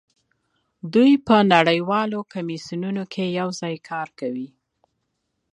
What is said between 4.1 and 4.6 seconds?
کوي